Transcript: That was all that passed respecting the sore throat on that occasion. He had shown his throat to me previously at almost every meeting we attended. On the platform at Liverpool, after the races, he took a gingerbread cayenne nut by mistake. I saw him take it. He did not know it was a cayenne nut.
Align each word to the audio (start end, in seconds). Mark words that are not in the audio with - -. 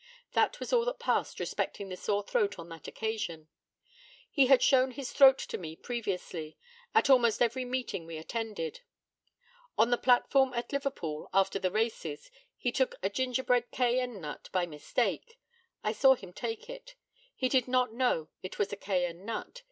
That 0.33 0.59
was 0.59 0.73
all 0.73 0.83
that 0.85 0.97
passed 0.97 1.39
respecting 1.39 1.89
the 1.89 1.95
sore 1.95 2.23
throat 2.23 2.57
on 2.57 2.69
that 2.69 2.87
occasion. 2.87 3.49
He 4.31 4.47
had 4.47 4.63
shown 4.63 4.89
his 4.89 5.11
throat 5.11 5.37
to 5.37 5.59
me 5.59 5.75
previously 5.75 6.57
at 6.95 7.07
almost 7.07 7.39
every 7.39 7.65
meeting 7.65 8.07
we 8.07 8.17
attended. 8.17 8.81
On 9.77 9.91
the 9.91 9.99
platform 9.99 10.55
at 10.55 10.73
Liverpool, 10.73 11.29
after 11.35 11.59
the 11.59 11.69
races, 11.69 12.31
he 12.57 12.71
took 12.71 12.95
a 13.03 13.11
gingerbread 13.11 13.69
cayenne 13.69 14.19
nut 14.19 14.49
by 14.51 14.65
mistake. 14.65 15.37
I 15.83 15.91
saw 15.91 16.15
him 16.15 16.33
take 16.33 16.67
it. 16.67 16.95
He 17.35 17.47
did 17.47 17.67
not 17.67 17.93
know 17.93 18.29
it 18.41 18.57
was 18.57 18.73
a 18.73 18.77
cayenne 18.77 19.23
nut. 19.23 19.59